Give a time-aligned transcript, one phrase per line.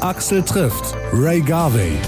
[0.00, 1.98] Axel trifft Ray Garvey.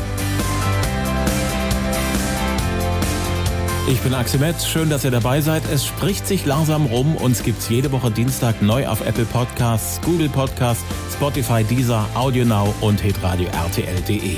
[3.88, 5.62] Ich bin Axel Metz, schön, dass ihr dabei seid.
[5.72, 7.16] Es spricht sich langsam rum.
[7.16, 13.00] Uns gibt's jede Woche Dienstag neu auf Apple Podcasts, Google Podcasts, Spotify, Deezer, AudioNow und
[13.00, 14.36] hitradio RTL.de.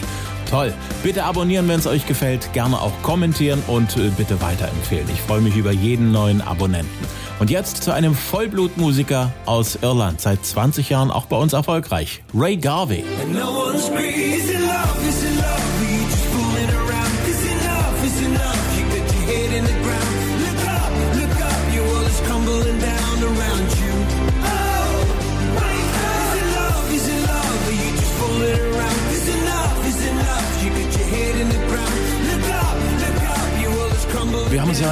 [0.48, 0.72] Toll.
[1.02, 2.52] Bitte abonnieren, wenn es euch gefällt.
[2.54, 5.08] Gerne auch kommentieren und äh, bitte weiterempfehlen.
[5.12, 7.06] Ich freue mich über jeden neuen Abonnenten.
[7.42, 10.20] Und jetzt zu einem Vollblutmusiker aus Irland.
[10.20, 12.22] Seit 20 Jahren auch bei uns erfolgreich.
[12.32, 13.02] Ray Garvey.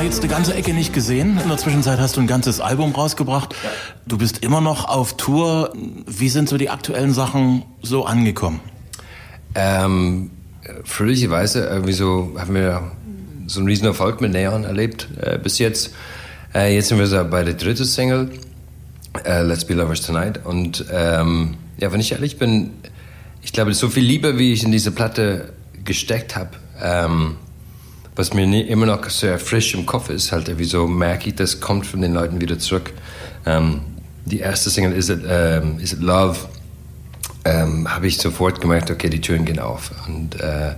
[0.00, 1.38] Ja jetzt eine ganze Ecke nicht gesehen.
[1.38, 3.54] In der Zwischenzeit hast du ein ganzes Album rausgebracht.
[4.06, 5.74] Du bist immer noch auf Tour.
[6.06, 8.60] Wie sind so die aktuellen Sachen so angekommen?
[9.54, 10.30] Ähm,
[10.84, 12.92] fröhlicherweise irgendwie so haben wir
[13.46, 15.92] so einen riesen Erfolg mit Neon erlebt äh, bis jetzt.
[16.54, 18.30] Äh, jetzt sind wir so bei der dritten Single,
[19.26, 20.46] äh, Let's Be Lovers Tonight.
[20.46, 22.70] Und ähm, ja, wenn ich ehrlich bin,
[23.42, 25.52] ich glaube, so viel Liebe, wie ich in diese Platte
[25.84, 27.36] gesteckt habe, ähm,
[28.20, 31.36] was mir nie, immer noch sehr frisch im Kopf ist, halt irgendwie so merke ich,
[31.36, 32.92] das kommt von den Leuten wieder zurück.
[33.46, 33.80] Ähm,
[34.26, 36.36] die erste Single Is It, ähm, Is It Love
[37.46, 39.90] ähm, habe ich sofort gemerkt, okay, die Türen gehen auf.
[40.06, 40.74] Und, äh,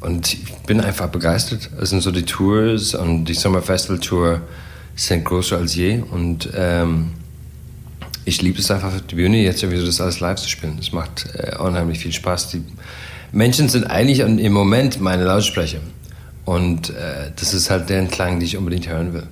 [0.00, 1.68] und ich bin einfach begeistert.
[1.78, 4.40] Es sind so die Tours und die Sommerfestival-Tour
[4.96, 5.98] sind größer als je.
[5.98, 7.12] Und ähm,
[8.24, 10.78] ich liebe es einfach auf die Bühne jetzt irgendwie das alles live zu spielen.
[10.80, 12.48] Es macht äh, unheimlich viel Spaß.
[12.52, 12.62] Die
[13.32, 15.80] Menschen sind eigentlich im Moment meine Lautsprecher.
[16.44, 19.26] Und äh, das ist halt der Klang, den ich unbedingt hören will.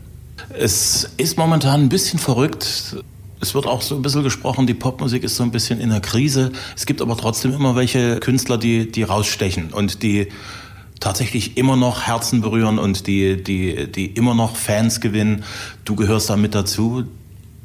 [0.58, 2.96] Es ist momentan ein bisschen verrückt.
[3.40, 6.00] Es wird auch so ein bisschen gesprochen, die Popmusik ist so ein bisschen in der
[6.00, 6.52] Krise.
[6.76, 10.28] Es gibt aber trotzdem immer welche Künstler, die, die rausstechen und die
[11.00, 15.42] tatsächlich immer noch Herzen berühren und die, die, die immer noch Fans gewinnen.
[15.84, 17.04] Du gehörst da mit dazu.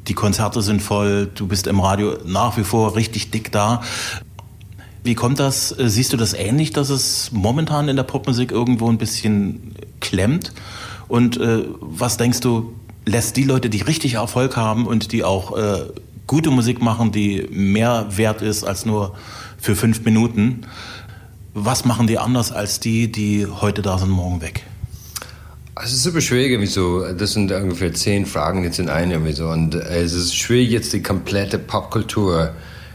[0.08, 3.82] Die Konzerte sind voll, du bist im Radio nach wie vor richtig dick da.
[5.08, 5.74] Wie kommt das?
[5.78, 10.52] Siehst du das ähnlich, dass es momentan in der Popmusik irgendwo ein bisschen klemmt?
[11.08, 12.74] Und äh, was denkst du,
[13.06, 15.86] lässt die Leute, die richtig Erfolg haben und die auch äh,
[16.26, 19.14] gute Musik machen, die mehr wert ist als nur
[19.56, 20.66] für fünf Minuten,
[21.54, 24.64] was machen die anders als die, die heute da sind, morgen weg?
[25.82, 27.10] Es ist super schwierig, irgendwie so.
[27.14, 29.48] Das sind ungefähr zehn Fragen jetzt in einem so.
[29.48, 32.52] Und es ist schwierig, jetzt die komplette Popkultur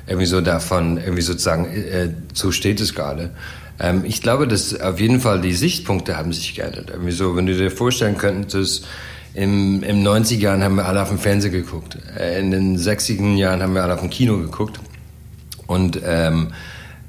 [0.08, 3.32] irgendwie so davon, irgendwie sozusagen, äh, so steht es gerade.
[3.80, 6.90] Ähm, ich glaube, dass auf jeden Fall die Sichtpunkte haben sich geändert.
[6.90, 8.86] Irgendwie so, wenn du dir vorstellen könntest,
[9.34, 11.98] im, im 90er Jahren haben wir alle auf dem Fernseher geguckt.
[12.18, 14.80] Äh, in den 60er Jahren haben wir alle auf dem Kino geguckt.
[15.66, 16.54] Und ähm,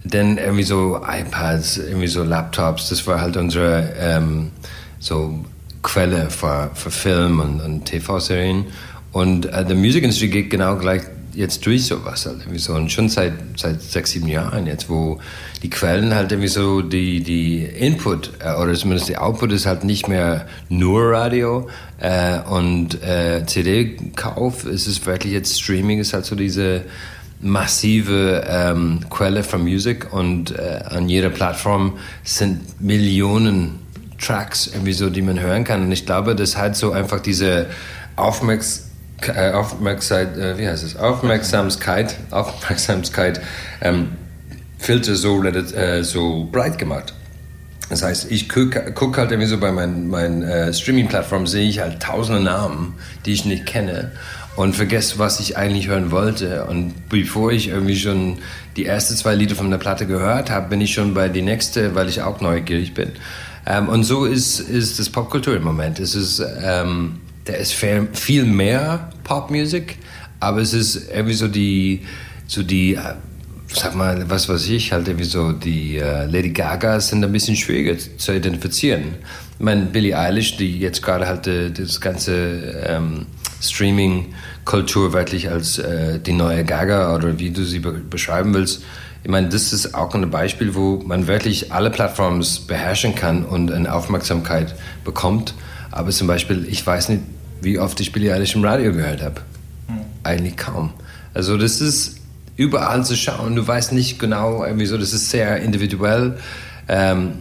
[0.05, 4.51] dann irgendwie so iPads, irgendwie so Laptops, das war halt unsere ähm,
[4.99, 5.45] so
[5.83, 8.67] Quelle für, für Film und, und TV-Serien.
[9.13, 11.03] Und äh, die Musikindustrie geht genau gleich
[11.35, 12.75] jetzt durch sowas halt irgendwie so.
[12.75, 15.19] Und schon seit seit sechs sieben Jahren jetzt wo
[15.63, 19.85] die Quellen halt irgendwie so die die Input äh, oder zumindest die Output ist halt
[19.85, 21.69] nicht mehr nur Radio
[22.01, 26.83] äh, und äh, CD Kauf es ist wirklich jetzt Streaming ist halt so diese
[27.41, 33.81] massive ähm, Quelle von Musik und äh, an jeder Plattform sind Millionen
[34.19, 35.83] Tracks irgendwie so die man hören kann.
[35.83, 37.67] Und ich glaube das hat so einfach diese
[38.17, 40.97] Aufmerksamkeit Aufmerksamkeit, äh, wie heißt es?
[40.97, 43.41] Aufmerksamkeit, Aufmerksamkeit
[43.81, 44.09] ähm,
[44.79, 47.15] Filter so, äh, so breit gemacht.
[47.91, 51.81] Das heißt, ich gucke guck halt irgendwie so bei meinen, meinen äh, Streaming-Plattformen, sehe ich
[51.81, 52.95] halt tausende Namen,
[53.25, 54.13] die ich nicht kenne
[54.57, 56.65] und vergesse, was ich eigentlich hören wollte.
[56.65, 58.39] Und bevor ich irgendwie schon
[58.77, 61.95] die ersten zwei Lieder von der Platte gehört habe, bin ich schon bei die nächste,
[61.95, 63.13] weil ich auch neugierig bin.
[63.67, 65.99] Ähm, und so ist, ist das Popkultur im Moment.
[66.01, 66.43] Es ist...
[66.63, 69.99] Ähm, der ist viel mehr Popmusik,
[70.41, 72.03] aber es ist irgendwie so die,
[72.47, 73.15] so die, äh,
[73.69, 77.57] sag mal, was weiß ich, halt irgendwie so die uh, Lady Gaga sind ein bisschen
[77.57, 79.15] schwieriger zu identifizieren.
[79.59, 83.27] Ich meine, Billie Eilish, die jetzt gerade halt uh, das ganze ähm,
[83.61, 88.83] Streaming-Kultur wirklich als äh, die neue Gaga oder wie du sie be beschreiben willst,
[89.23, 93.73] ich meine, das ist auch ein Beispiel, wo man wirklich alle Plattformen beherrschen kann und
[93.73, 95.55] eine Aufmerksamkeit bekommt.
[95.91, 97.23] Aber zum Beispiel, ich weiß nicht,
[97.61, 99.41] wie oft ich Billie Eilish im Radio gehört habe.
[99.89, 100.01] Hm.
[100.23, 100.93] Eigentlich kaum.
[101.33, 102.17] Also das ist
[102.57, 103.57] überall zu schauen.
[103.57, 106.39] Du weißt nicht genau, irgendwie so, das ist sehr individuell
[106.89, 107.33] ähm,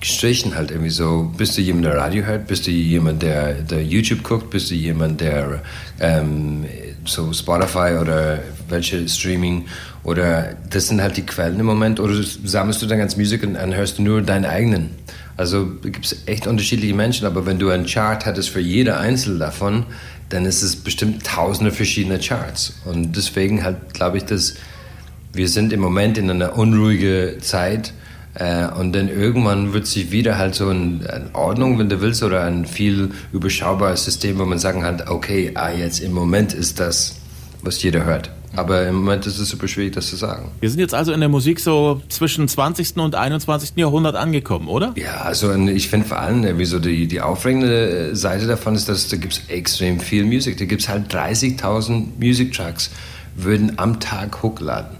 [0.00, 1.32] gestrichen halt irgendwie so.
[1.36, 2.46] Bist du jemand, der Radio hört?
[2.46, 4.50] Bist du jemand, der, der YouTube guckt?
[4.50, 5.62] Bist du jemand, der
[6.00, 6.64] ähm,
[7.04, 9.66] so Spotify oder welche Streaming
[10.02, 13.54] oder das sind halt die Quellen im Moment oder sammelst du dann ganz Musik und
[13.54, 14.90] dann hörst du nur deinen eigenen.
[15.36, 19.38] Also gibt es echt unterschiedliche Menschen, aber wenn du einen Chart hattest für jede einzelne
[19.38, 19.84] davon,
[20.28, 22.74] dann ist es bestimmt tausende verschiedene Charts.
[22.84, 24.54] Und deswegen halt glaube ich, dass
[25.32, 27.92] wir sind im Moment in einer unruhigen Zeit
[28.34, 32.44] äh, und dann irgendwann wird sich wieder halt so eine Ordnung, wenn du willst, oder
[32.44, 37.16] ein viel überschaubares System, wo man sagen kann, okay, ah, jetzt im Moment ist das,
[37.62, 38.30] was jeder hört.
[38.54, 40.50] Aber im Moment ist es super schwierig, das zu sagen.
[40.60, 42.96] Wir sind jetzt also in der Musik so zwischen 20.
[42.96, 43.72] und 21.
[43.76, 44.94] Jahrhundert angekommen, oder?
[44.96, 49.08] Ja, also ich finde vor allem, wie so die, die aufregende Seite davon ist, dass
[49.08, 50.56] da gibt es extrem viel Musik.
[50.58, 52.90] Da gibt es halt 30.000 Music-Tracks,
[53.36, 54.96] würden am Tag hochladen.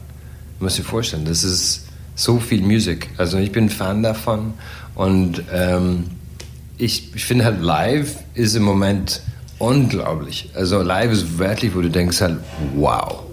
[0.60, 3.10] Muss sich vorstellen, das ist so viel Musik.
[3.16, 4.54] Also ich bin Fan davon
[4.94, 6.04] und ähm,
[6.78, 9.22] ich, ich finde halt live ist im Moment
[9.58, 10.50] unglaublich.
[10.54, 12.38] Also live ist wirklich, wo du denkst halt,
[12.74, 13.25] wow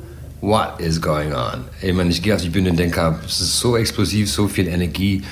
[0.43, 1.63] what is going on?
[1.81, 4.67] Ich meine, ich gehe auf die Bühne und denke, es ist so explosiv, so viel
[4.67, 5.23] Energie,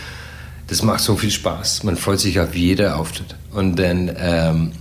[0.67, 1.83] das macht so viel Spaß.
[1.83, 3.35] Man freut sich auf jeder Auftritt.
[3.51, 4.71] Und dann, ähm,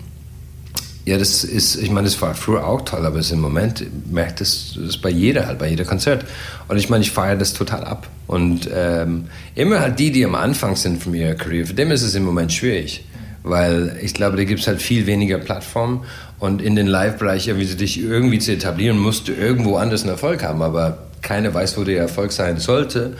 [1.04, 4.78] ja, das ist, ich meine, das war früher auch toll, aber im Moment merkt das,
[4.80, 6.24] das bei jeder halt, bei jeder Konzert.
[6.68, 8.06] Und ich meine, ich feiere das total ab.
[8.28, 9.24] Und ähm,
[9.56, 12.22] immer halt die, die am Anfang sind von ihrer Karriere, für dem ist es im
[12.22, 13.04] Moment schwierig
[13.42, 16.04] weil ich glaube, da gibt es halt viel weniger Plattformen
[16.38, 20.10] und in den Live-Bereich, wie du dich irgendwie zu etablieren, musst du irgendwo anders einen
[20.10, 23.14] Erfolg haben, aber keiner weiß, wo der Erfolg sein sollte.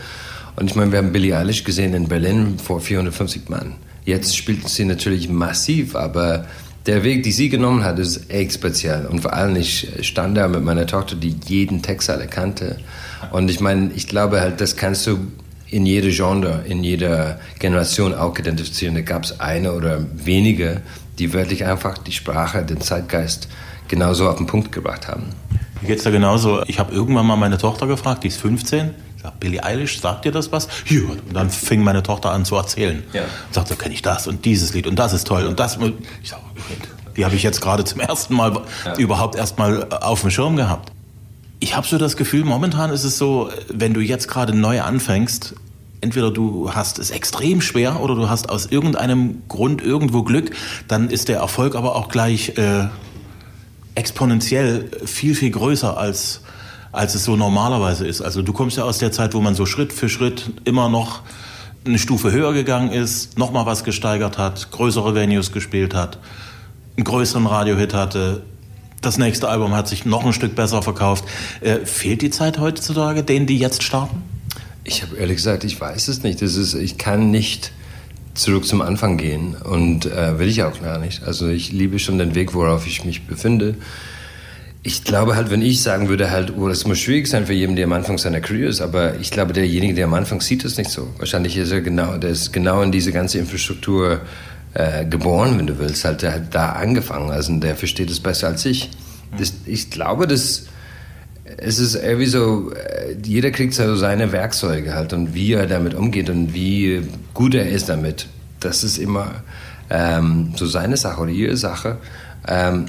[0.55, 3.75] Und ich meine, wir haben Billie Eilish gesehen in Berlin vor 450 Mann.
[4.05, 6.45] Jetzt spielt sie natürlich massiv, aber
[6.87, 9.05] der Weg, den sie genommen hat, ist echt speziell.
[9.05, 12.77] Und vor allem, ich stand da mit meiner Tochter, die jeden Text alle kannte.
[13.31, 15.19] Und ich meine, ich glaube halt, das kannst du
[15.71, 18.93] in jede Genre, in jeder Generation auch identifizieren.
[18.93, 20.81] Da gab es eine oder wenige,
[21.17, 23.47] die wirklich einfach die Sprache, den Zeitgeist
[23.87, 25.29] genauso auf den Punkt gebracht haben.
[25.81, 26.61] Mir geht es da genauso.
[26.67, 28.91] Ich habe irgendwann mal meine Tochter gefragt, die ist 15.
[29.15, 30.67] Ich sag, Billie Eilish, sagt dir das was?
[30.87, 31.01] Ja.
[31.01, 33.03] Und dann fing meine Tochter an zu erzählen.
[33.13, 33.21] Ja.
[33.21, 35.77] Und sagte, kenne ich das und dieses Lied und das ist toll und das.
[36.21, 36.39] Ich sag,
[37.15, 38.95] die habe ich jetzt gerade zum ersten Mal ja.
[38.97, 40.90] überhaupt erst mal auf dem Schirm gehabt.
[41.63, 45.53] Ich habe so das Gefühl, momentan ist es so, wenn du jetzt gerade neu anfängst,
[46.01, 50.55] entweder du hast es extrem schwer oder du hast aus irgendeinem Grund irgendwo Glück,
[50.87, 52.87] dann ist der Erfolg aber auch gleich äh,
[53.93, 56.41] exponentiell viel, viel größer als,
[56.91, 58.21] als es so normalerweise ist.
[58.21, 61.21] Also du kommst ja aus der Zeit, wo man so Schritt für Schritt immer noch
[61.85, 66.17] eine Stufe höher gegangen ist, nochmal was gesteigert hat, größere Venues gespielt hat,
[66.97, 68.41] einen größeren Radiohit hatte,
[69.01, 71.25] das nächste Album hat sich noch ein Stück besser verkauft.
[71.59, 74.23] Äh, fehlt die Zeit heutzutage denen, die jetzt starten?
[74.83, 76.41] Ich habe ehrlich gesagt, ich weiß es nicht.
[76.41, 77.71] Das ist, ich kann nicht
[78.33, 81.23] zurück zum Anfang gehen und äh, will ich auch gar nicht.
[81.23, 83.75] Also ich liebe schon den Weg, worauf ich mich befinde.
[84.83, 87.75] Ich glaube halt, wenn ich sagen würde, halt, oh, das muss schwierig sein für jeden,
[87.75, 90.77] der am Anfang seiner Karriere ist, aber ich glaube, derjenige, der am Anfang sieht das
[90.77, 91.07] nicht so.
[91.17, 94.21] Wahrscheinlich ist er genau, der ist genau in diese ganze Infrastruktur
[94.73, 98.47] äh, geboren, wenn du willst, halt, der hat da angefangen, also der versteht es besser
[98.47, 98.89] als ich.
[99.37, 100.65] Das, ich glaube, dass
[101.57, 105.93] es ist irgendwie so, äh, jeder kriegt so seine Werkzeuge halt und wie er damit
[105.93, 107.01] umgeht und wie
[107.33, 108.27] gut er ist damit.
[108.59, 109.43] Das ist immer
[109.89, 111.97] ähm, so seine Sache oder ihre Sache.
[112.47, 112.85] Ähm,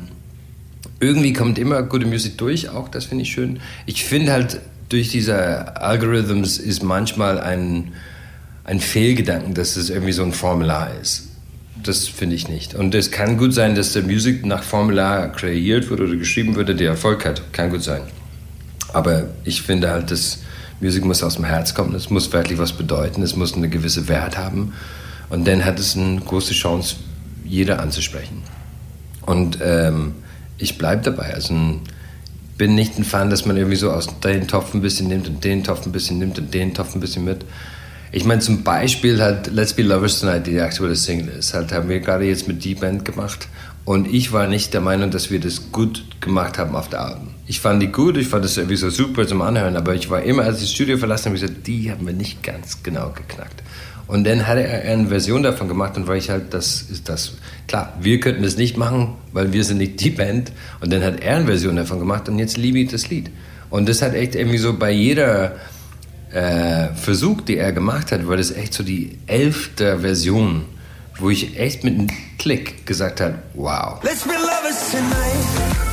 [1.00, 3.60] irgendwie kommt immer gute Musik durch, auch das finde ich schön.
[3.86, 7.92] Ich finde halt, durch diese Algorithms ist manchmal ein,
[8.64, 11.31] ein Fehlgedanken, dass es irgendwie so ein Formular ist.
[11.82, 12.74] Das finde ich nicht.
[12.74, 16.68] Und es kann gut sein, dass der Musik nach Formular kreiert wird oder geschrieben wird,
[16.68, 17.52] der Erfolg hat.
[17.52, 18.02] Kann gut sein.
[18.92, 20.38] Aber ich finde halt, dass
[20.80, 24.08] Musik muss aus dem Herz kommen, es muss wirklich was bedeuten, es muss eine gewisse
[24.08, 24.74] Wert haben.
[25.30, 26.96] Und dann hat es eine große Chance,
[27.44, 28.42] jeder anzusprechen.
[29.24, 30.14] Und ähm,
[30.58, 31.34] ich bleibe dabei.
[31.34, 31.54] Also
[32.58, 35.42] bin nicht ein Fan, dass man irgendwie so aus den Topf ein bisschen nimmt und
[35.42, 37.44] den Topf ein bisschen nimmt und den Topf ein bisschen mit.
[38.14, 41.88] Ich meine zum Beispiel halt Let's Be Lovers Tonight, die aktuelle Single ist, halt haben
[41.88, 43.48] wir gerade jetzt mit Deep End gemacht.
[43.86, 47.28] Und ich war nicht der Meinung, dass wir das gut gemacht haben auf der Alben.
[47.46, 50.22] Ich fand die gut, ich fand das irgendwie so super zum Anhören, aber ich war
[50.22, 53.62] immer, als ich das Studio verlassen habe, gesagt, die haben wir nicht ganz genau geknackt.
[54.06, 57.32] Und dann hat er eine Version davon gemacht und war ich halt, das ist das.
[57.66, 60.52] Klar, wir könnten das nicht machen, weil wir sind nicht die Band.
[60.82, 63.30] Und dann hat er eine Version davon gemacht und jetzt liebe ich das Lied.
[63.70, 65.56] Und das hat echt irgendwie so bei jeder
[66.32, 70.64] äh, Versuch, die er gemacht hat, war das echt so die elfte Version
[71.18, 72.08] wo ich echt mit einem
[72.38, 74.02] Klick gesagt habe, wow.
[74.02, 75.91] Let's be lovers tonight.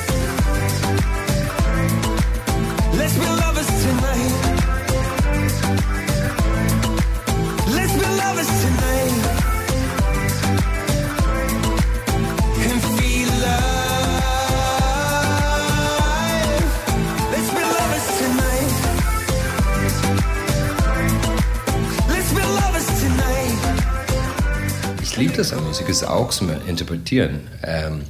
[25.19, 27.41] Liebe das an Musik, ist auch zum Interpretieren.
[27.61, 28.01] Ähm,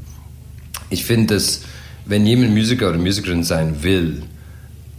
[0.91, 1.61] ich finde, dass
[2.05, 4.21] wenn jemand Musiker oder Musikerin sein will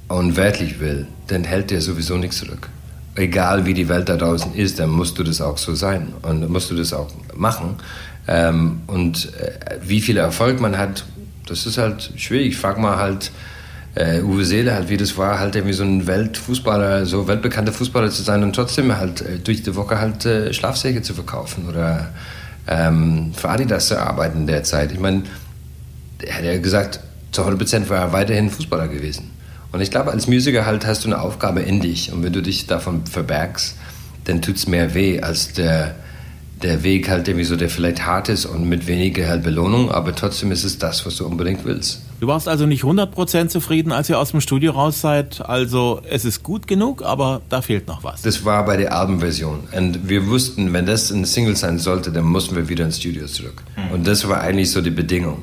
[0.09, 2.69] und wirklich will, dann hält der sowieso nichts zurück.
[3.15, 6.49] Egal wie die Welt da draußen ist, dann musst du das auch so sein und
[6.51, 7.77] musst du das auch machen.
[8.27, 11.05] Ähm, und äh, wie viel Erfolg man hat,
[11.47, 12.49] das ist halt schwierig.
[12.49, 13.31] Ich frage mal halt
[13.95, 18.11] äh, Uwe Seele halt, wie das war, halt irgendwie so ein Weltfußballer, so weltbekannter Fußballer
[18.11, 22.11] zu sein und trotzdem halt äh, durch die Woche halt äh, Schlafsäcke zu verkaufen oder
[22.69, 24.93] ähm, für Adidas zu arbeiten derzeit.
[24.93, 25.25] Ich meine,
[26.23, 27.01] er hat ja gesagt,
[27.33, 29.31] zu 100% war er weiterhin Fußballer gewesen.
[29.73, 32.13] Und ich glaube, als Musiker halt hast du eine Aufgabe in dich.
[32.13, 33.77] Und wenn du dich davon verbergst,
[34.25, 35.95] dann tut es mehr weh als der,
[36.63, 40.15] der Weg halt irgendwie so, der vielleicht hart ist und mit weniger halt Belohnung, aber
[40.15, 42.03] trotzdem ist es das, was du unbedingt willst.
[42.21, 45.41] Du warst also nicht 100% zufrieden, als ihr aus dem Studio raus seid.
[45.41, 48.21] Also es ist gut genug, aber da fehlt noch was.
[48.21, 49.61] Das war bei der Albenversion.
[49.73, 53.27] Und wir wussten, wenn das ein Single sein sollte, dann mussten wir wieder ins Studio
[53.27, 53.63] zurück.
[53.77, 53.95] Mhm.
[53.95, 55.43] Und das war eigentlich so die Bedingung.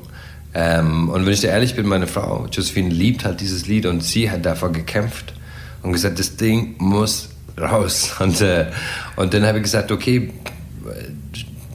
[0.53, 4.03] Ähm, und wenn ich dir ehrlich bin, meine Frau, Josephine, liebt halt dieses Lied und
[4.03, 5.33] sie hat davor gekämpft
[5.81, 8.11] und gesagt, das Ding muss raus.
[8.19, 8.67] Und, äh,
[9.15, 10.31] und dann habe ich gesagt, okay,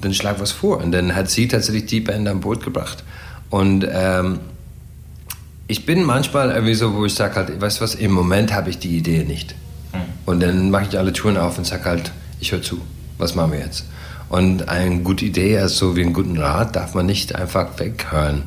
[0.03, 0.79] dann schlag was vor.
[0.79, 3.03] Und dann hat sie tatsächlich die Band an Boot gebracht.
[3.51, 4.41] Und ähm,
[5.67, 8.71] ich bin manchmal irgendwie so, wo ich sage halt, weißt du was, im Moment habe
[8.71, 9.55] ich die Idee nicht.
[9.93, 10.01] Hm.
[10.27, 12.81] Und dann mache ich alle Touren auf und sage halt, ich höre zu,
[13.19, 13.85] was machen wir jetzt?
[14.29, 18.45] Und eine gute Idee, also wie einen guten Rat, darf man nicht einfach weghören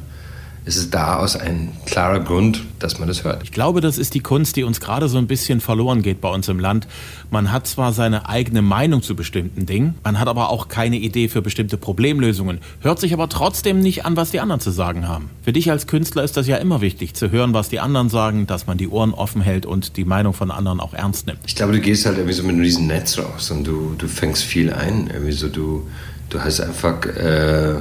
[0.66, 3.44] ist es da aus ein klarer Grund, dass man das hört.
[3.44, 6.30] Ich glaube, das ist die Kunst, die uns gerade so ein bisschen verloren geht bei
[6.30, 6.88] uns im Land.
[7.30, 11.30] Man hat zwar seine eigene Meinung zu bestimmten Dingen, man hat aber auch keine Idee
[11.30, 15.30] für bestimmte Problemlösungen, hört sich aber trotzdem nicht an, was die anderen zu sagen haben.
[15.44, 18.48] Für dich als Künstler ist das ja immer wichtig, zu hören, was die anderen sagen,
[18.48, 21.40] dass man die Ohren offen hält und die Meinung von anderen auch ernst nimmt.
[21.46, 24.08] Ich glaube, du gehst halt irgendwie so mit einem riesen Netz raus und du, du
[24.08, 25.12] fängst viel ein.
[25.14, 25.88] Irgendwie so, du,
[26.30, 27.06] du hast einfach...
[27.06, 27.76] Äh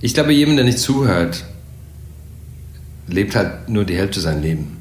[0.00, 1.44] ich glaube, jemand, der nicht zuhört,
[3.08, 4.76] lebt halt nur die Hälfte sein Leben.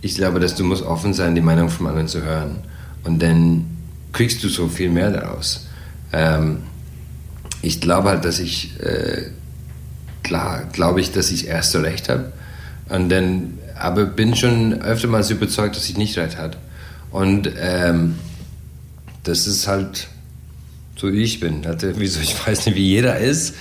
[0.00, 2.58] Ich glaube, dass du musst offen sein, die Meinung von anderen zu hören.
[3.04, 3.64] Und dann
[4.12, 5.66] kriegst du so viel mehr daraus.
[6.12, 6.58] Ähm,
[7.62, 9.30] ich glaube halt, dass ich, äh,
[10.22, 12.32] klar, glaube ich, dass ich erst so recht habe.
[12.88, 16.56] Und dann, aber bin schon öftermals überzeugt, dass ich nicht recht habe.
[17.10, 18.16] Und ähm,
[19.24, 20.08] das ist halt
[20.96, 21.66] so wie ich bin.
[21.66, 23.54] Also, wieso, ich weiß nicht, wie jeder ist.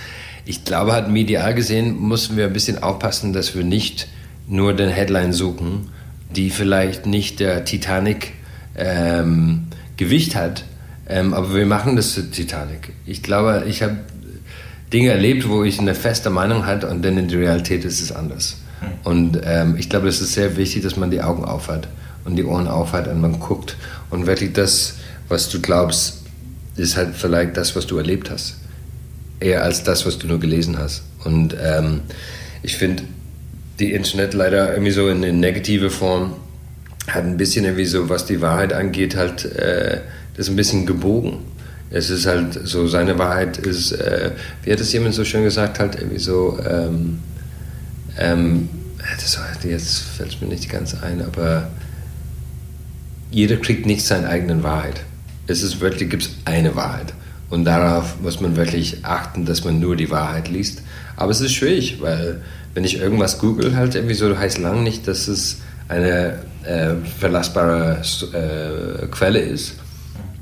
[0.47, 4.07] Ich glaube, halt medial gesehen mussten wir ein bisschen aufpassen, dass wir nicht
[4.47, 5.89] nur den Headline suchen,
[6.35, 8.33] die vielleicht nicht der Titanic
[8.75, 10.65] ähm, Gewicht hat,
[11.09, 12.93] ähm, aber wir machen das zur Titanic.
[13.07, 13.97] Ich glaube, ich habe
[14.93, 18.11] Dinge erlebt, wo ich eine feste Meinung hatte und dann in der Realität ist es
[18.11, 18.57] anders.
[18.81, 18.89] Hm.
[19.03, 21.87] Und ähm, ich glaube, es ist sehr wichtig, dass man die Augen aufhat
[22.23, 23.77] und die Ohren aufhat und man guckt
[24.11, 24.95] und wirklich das,
[25.27, 26.21] was du glaubst,
[26.75, 28.57] ist halt vielleicht das, was du erlebt hast
[29.45, 31.03] eher als das, was du nur gelesen hast.
[31.23, 32.01] Und ähm,
[32.63, 33.03] ich finde,
[33.79, 36.35] die Internet leider irgendwie so in, in negative Form
[37.07, 40.01] hat ein bisschen irgendwie so, was die Wahrheit angeht, halt äh,
[40.35, 41.37] das ein bisschen gebogen.
[41.91, 44.31] Es ist halt so, seine Wahrheit ist, äh,
[44.63, 47.19] wie hat es jemand so schön gesagt, halt irgendwie so, ähm,
[48.17, 51.69] ähm, das jetzt fällt es mir nicht ganz ein, aber
[53.29, 55.01] jeder kriegt nicht seine eigene Wahrheit.
[55.45, 57.13] Es ist wirklich, gibt es eine Wahrheit.
[57.55, 60.83] Und darauf muss man wirklich achten, dass man nur die Wahrheit liest.
[61.15, 62.41] Aber es ist schwierig, weil
[62.73, 68.01] wenn ich irgendwas google, halt irgendwie so heißt lang nicht, dass es eine äh, verlassbare
[68.33, 69.75] äh, Quelle ist.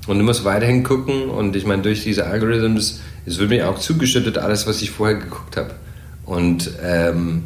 [0.07, 3.77] Und du musst weiterhin gucken und ich meine, durch diese Algorithmus, es wird mir auch
[3.77, 5.75] zugeschüttet, alles, was ich vorher geguckt habe.
[6.25, 7.43] Und ähm,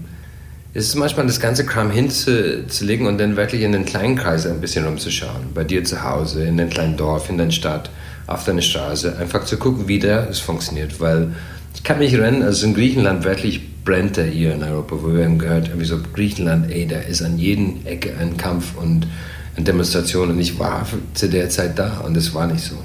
[0.74, 4.62] es ist manchmal das ganze Kram hinzulegen und dann wirklich in den kleinen Kreis ein
[4.62, 5.53] bisschen rumzuschauen.
[5.53, 7.89] Bei dir zu Hause, in den kleinen Dorf, in der Stadt
[8.27, 11.00] auf deine Straße, einfach zu gucken, wie der es funktioniert.
[11.00, 11.31] Weil
[11.74, 15.24] ich kann mich erinnern, also in Griechenland wirklich brennt er hier in Europa, wo wir
[15.24, 19.07] haben gehört, irgendwie so Griechenland, ey, da ist an jeden Ecke ein Kampf und
[19.55, 22.75] eine Demonstration und ich war zu der Zeit da und das war nicht so.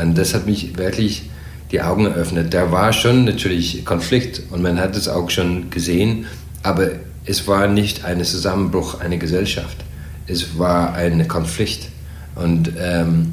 [0.00, 1.30] Und das hat mich wirklich
[1.72, 2.52] die Augen eröffnet.
[2.52, 6.26] Da war schon natürlich Konflikt und man hat es auch schon gesehen,
[6.62, 6.90] aber
[7.26, 9.78] es war nicht ein Zusammenbruch einer Gesellschaft.
[10.26, 11.88] Es war ein Konflikt.
[12.34, 13.32] Und ähm,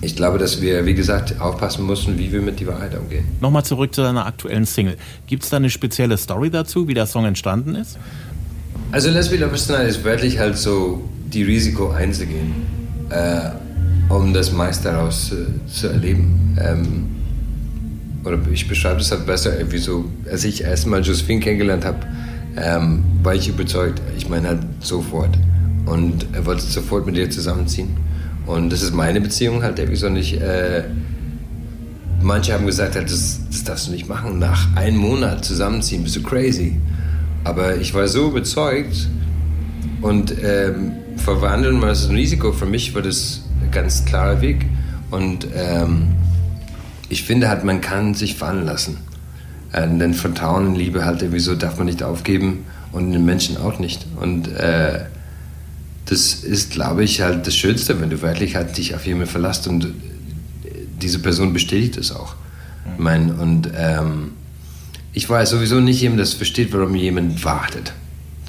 [0.00, 3.24] ich glaube, dass wir, wie gesagt, aufpassen mussten, wie wir mit die Wahrheit umgehen.
[3.40, 4.96] Nochmal zurück zu deiner aktuellen Single.
[5.26, 7.98] Gibt es da eine spezielle Story dazu, wie der Song entstanden ist?
[8.90, 12.52] Also Let's Be Tonight ist wirklich halt so, die Risiko einzugehen,
[13.10, 13.50] äh,
[14.12, 16.58] um das meiste daraus äh, zu erleben.
[16.60, 17.06] Ähm,
[18.24, 22.06] oder ich beschreibe das halt besser, wie so, als ich erstmal Josephine kennengelernt habe,
[22.56, 24.00] ähm, war ich überzeugt.
[24.16, 25.38] Ich meine halt sofort.
[25.86, 27.96] Und er wollte sofort mit ihr zusammenziehen.
[28.46, 30.40] Und das ist meine Beziehung halt, irgendwie so nicht.
[30.40, 30.84] Äh,
[32.20, 34.38] manche haben gesagt, das, das darfst du nicht machen.
[34.38, 36.80] Nach einem Monat zusammenziehen, bist du crazy.
[37.44, 39.08] Aber ich war so überzeugt
[40.00, 42.52] und ähm, verwandeln war das ein Risiko.
[42.52, 44.66] Für mich war das ein ganz klarer Weg.
[45.10, 46.08] Und ähm,
[47.08, 48.98] ich finde halt, man kann sich fallen lassen.
[49.72, 53.56] Äh, denn Vertrauen und Liebe halt irgendwie so darf man nicht aufgeben und den Menschen
[53.56, 54.06] auch nicht.
[54.20, 55.00] Und äh,
[56.06, 59.66] das ist, glaube ich, halt das Schönste, wenn du wirklich halt dich auf jemanden verlässt
[59.66, 59.88] und
[61.00, 62.34] diese Person bestätigt es auch.
[62.84, 62.92] Mhm.
[62.92, 64.32] Ich mein, und ähm,
[65.12, 67.92] ich weiß sowieso nicht jemand, das versteht, warum jemand wartet.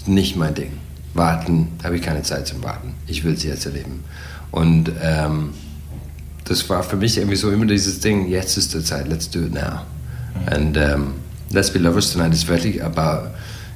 [0.05, 0.71] Nicht mein Ding.
[1.13, 2.95] Warten, habe ich keine Zeit zum Warten.
[3.07, 4.03] Ich will es jetzt erleben.
[4.51, 5.51] Und ähm,
[6.43, 9.39] das war für mich irgendwie so immer dieses Ding, jetzt ist die Zeit, let's do
[9.39, 9.81] it now.
[10.55, 11.13] Und um,
[11.51, 13.33] Let's Be Lovers Tonight ist wirklich aber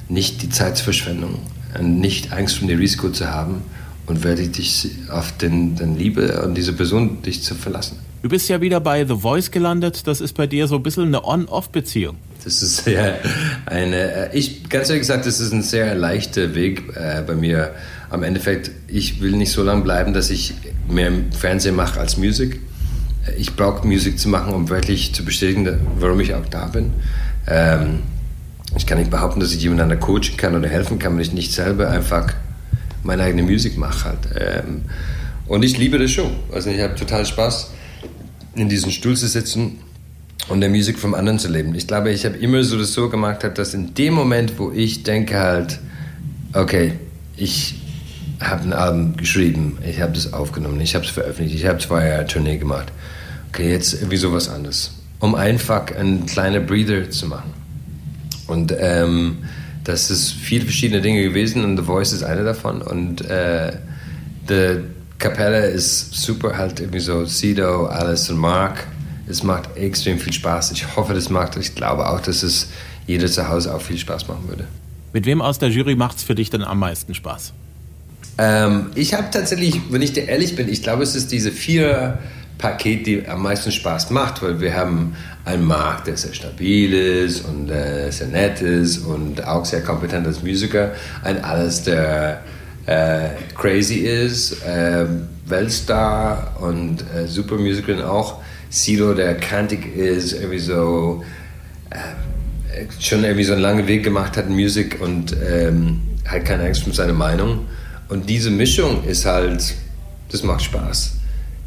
[0.08, 1.38] nicht die Zeitverschwendung
[1.78, 3.62] und nicht Angst um das Risiko zu haben
[4.06, 7.98] und wirklich dich auf den, den Liebe und diese Person dich zu verlassen.
[8.20, 10.06] Du bist ja wieder bei The Voice gelandet.
[10.08, 12.16] Das ist bei dir so ein bisschen eine On-Off-Beziehung.
[12.42, 13.14] Das ist ja
[13.66, 17.74] eine, äh, ich, ganz ehrlich gesagt, das ist ein sehr leichter Weg äh, bei mir.
[18.10, 20.54] Am Endeffekt, ich will nicht so lange bleiben, dass ich
[20.88, 22.60] mehr Fernsehen mache als Musik.
[23.36, 26.92] Ich brauche Musik zu machen, um wirklich zu bestätigen, warum ich auch da bin.
[27.46, 28.00] Ähm,
[28.76, 31.52] ich kann nicht behaupten, dass ich jemandem coachen kann oder helfen kann, wenn ich nicht
[31.52, 32.34] selber einfach
[33.02, 34.04] meine eigene Musik mache.
[34.04, 34.18] Halt.
[34.38, 34.82] Ähm,
[35.46, 36.30] und ich liebe das schon.
[36.52, 37.70] Also ich habe total Spaß,
[38.54, 39.78] in diesem Stuhl zu sitzen
[40.48, 41.74] und der Musik vom anderen zu leben.
[41.74, 45.02] Ich glaube, ich habe immer so das so gemacht, dass in dem Moment, wo ich
[45.02, 45.78] denke halt,
[46.52, 46.92] okay,
[47.36, 47.76] ich
[48.40, 52.06] habe ein Album geschrieben, ich habe das aufgenommen, ich habe es veröffentlicht, ich habe zwei
[52.06, 52.92] Jahre Tournee gemacht.
[53.48, 54.92] Okay, jetzt irgendwie sowas anderes.
[55.20, 57.52] Um einfach einen kleinen Breather zu machen.
[58.46, 59.38] Und ähm,
[59.84, 62.82] das ist viele verschiedene Dinge gewesen und The Voice ist eine davon.
[62.82, 63.72] Und äh,
[64.48, 64.80] die
[65.18, 68.86] Kapelle ist super, halt irgendwie so Sido, Alice und Mark.
[69.26, 70.72] Es macht extrem viel Spaß.
[70.72, 72.68] Ich hoffe, das macht, ich glaube auch, dass es
[73.06, 74.66] jeder zu Hause auch viel Spaß machen würde.
[75.12, 77.52] Mit wem aus der Jury macht es für dich denn am meisten Spaß?
[78.38, 82.18] Ähm, ich habe tatsächlich, wenn ich dir ehrlich bin, ich glaube, es ist diese vier
[82.58, 87.44] Paket, die am meisten Spaß macht, weil wir haben einen Markt, der sehr stabil ist
[87.44, 90.92] und äh, sehr nett ist und auch sehr kompetent als Musiker.
[91.22, 92.42] Ein alles, der
[92.86, 95.06] äh, crazy ist, äh,
[95.46, 98.40] Weltstar und äh, super Musiker auch.
[98.70, 101.24] Sido, der kantig ist, irgendwie so
[101.90, 106.64] äh, schon irgendwie so einen langen Weg gemacht hat in Musik und ähm, hat keine
[106.64, 107.66] Angst um seine Meinung.
[108.08, 109.74] Und diese Mischung ist halt,
[110.30, 111.14] das macht Spaß.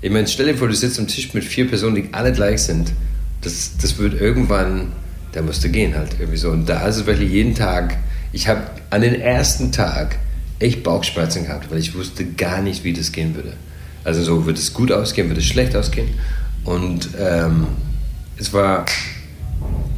[0.02, 2.64] Ich meine, stell dir vor, du sitzt am Tisch mit vier Personen, die alle gleich
[2.64, 2.92] sind.
[3.42, 4.92] Das, das wird irgendwann,
[5.34, 6.50] da musst du gehen halt irgendwie so.
[6.50, 7.98] Und da ist es wirklich jeden Tag,
[8.34, 10.18] ich habe an den ersten Tag
[10.58, 13.54] echt Bauchschmerzen gehabt, weil ich wusste gar nicht, wie das gehen würde.
[14.04, 16.10] Also so, wird es gut ausgehen, wird es schlecht ausgehen.
[16.64, 17.68] Und ähm,
[18.38, 18.86] es war,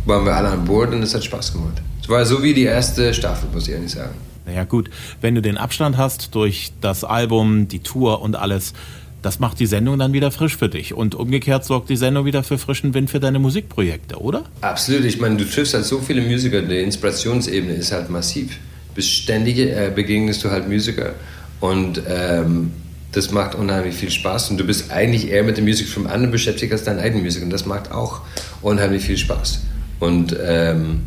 [0.05, 1.81] waren wir alle an Bord und es hat Spaß gemacht.
[2.01, 4.15] Es war so wie die erste Staffel, muss ich ehrlich sagen.
[4.45, 4.89] Naja gut,
[5.21, 8.73] wenn du den Abstand hast durch das Album, die Tour und alles,
[9.21, 10.93] das macht die Sendung dann wieder frisch für dich.
[10.93, 14.43] Und umgekehrt sorgt die Sendung wieder für frischen Wind für deine Musikprojekte, oder?
[14.61, 15.05] Absolut.
[15.05, 16.61] Ich meine, du triffst halt so viele Musiker.
[16.61, 18.57] Die Inspirationsebene ist halt massiv.
[18.93, 21.13] Beständig äh, begegnest du halt Musiker.
[21.61, 22.71] Und ähm,
[23.13, 24.51] das macht unheimlich viel Spaß.
[24.51, 27.43] Und du bist eigentlich eher mit der Musik vom anderen beschäftigt als deine eigene Musik.
[27.43, 28.21] Und das macht auch
[28.61, 29.61] unheimlich viel Spaß.
[30.01, 31.03] Und ähm,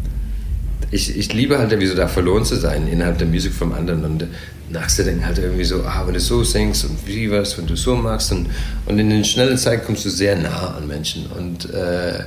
[0.90, 4.04] ich, ich liebe halt irgendwie so da verloren zu sein innerhalb der Musik vom anderen
[4.04, 4.26] und
[4.70, 7.96] nachzudenken halt irgendwie so, ah, wenn du so singst und wie was, wenn du so
[7.96, 8.48] magst und,
[8.86, 12.20] und in den schnellen Zeit kommst du sehr nah an Menschen und äh,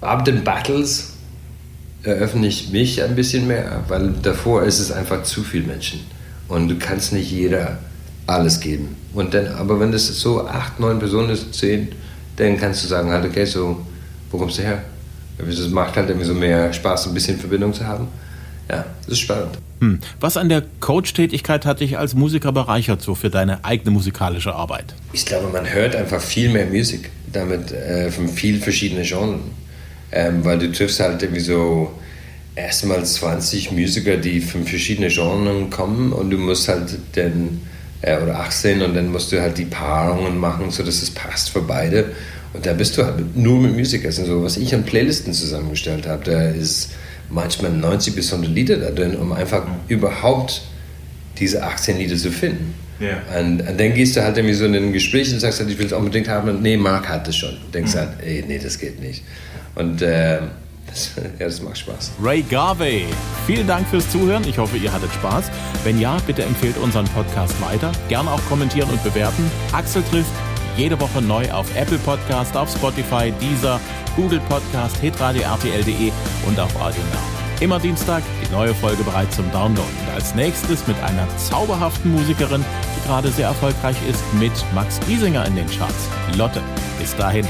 [0.00, 1.12] ab den Battles
[2.02, 6.00] eröffne ich mich ein bisschen mehr, weil davor ist es einfach zu viel Menschen
[6.48, 7.78] und du kannst nicht jeder
[8.26, 8.96] alles geben.
[9.14, 11.88] Und dann, aber wenn das so acht, neun Personen ist, zehn,
[12.36, 13.84] dann kannst du sagen halt, okay, so,
[14.30, 14.82] wo kommst du her?
[15.38, 18.08] Es macht halt irgendwie so mehr Spaß, ein bisschen Verbindung zu haben.
[18.68, 19.58] Ja, das ist spannend.
[19.80, 19.98] Hm.
[20.20, 24.94] Was an der Coach-Tätigkeit hat dich als Musiker bereichert, so für deine eigene musikalische Arbeit?
[25.12, 29.40] Ich glaube, man hört einfach viel mehr Musik damit äh, von vielen verschiedenen Genres.
[30.12, 31.92] Ähm, weil du triffst halt irgendwie so
[32.54, 37.62] erstmal 20 Musiker, die von verschiedenen Genres kommen und du musst halt den,
[38.00, 41.62] äh, oder 18 und dann musst du halt die Paarungen machen, sodass es passt für
[41.62, 42.12] beide.
[42.54, 44.06] Und da bist du halt nur mit Musik.
[44.06, 46.92] Also so, was ich an Playlisten zusammengestellt habe, da ist
[47.28, 49.74] manchmal 90 bis 100 Lieder da drin, um einfach mhm.
[49.88, 50.62] überhaupt
[51.38, 52.74] diese 18 Lieder zu finden.
[53.00, 53.22] Yeah.
[53.40, 55.78] Und, und, dann gehst du halt irgendwie so in ein Gespräch und sagst halt, ich
[55.78, 56.48] will es unbedingt haben.
[56.48, 57.50] Und nee, Marc hat es schon.
[57.50, 57.98] Du denkst mhm.
[57.98, 59.24] halt, ey, nee, das geht nicht.
[59.74, 60.38] Und äh,
[60.86, 62.12] das, ja, das macht Spaß.
[62.22, 63.06] Ray Garvey,
[63.48, 64.46] vielen Dank fürs Zuhören.
[64.46, 65.46] Ich hoffe, ihr hattet Spaß.
[65.82, 67.90] Wenn ja, bitte empfehlt unseren Podcast weiter.
[68.08, 69.50] Gerne auch kommentieren und bewerten.
[69.72, 70.30] Axel trifft
[70.76, 73.80] jede Woche neu auf Apple Podcast, auf Spotify, Deezer,
[74.16, 76.12] Google Podcast, hitradio RTL.de
[76.46, 77.44] und auf Radio Now.
[77.60, 79.88] Immer Dienstag die neue Folge bereit zum Download.
[80.06, 82.64] Und als nächstes mit einer zauberhaften Musikerin,
[82.96, 86.08] die gerade sehr erfolgreich ist, mit Max Giesinger in den Charts.
[86.36, 86.60] Lotte.
[86.98, 87.46] Bis dahin,